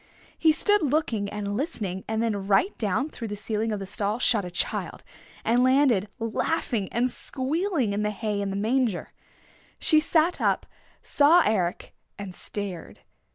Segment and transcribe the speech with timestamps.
[0.35, 4.17] He stood looking and listening, and then right down through the ceiling of the stall
[4.17, 5.03] shot a child,
[5.45, 9.13] and landed laughing and squealing in the hay in the manger.
[9.77, 10.65] She sat up,
[11.03, 13.01] saw Eric and stared.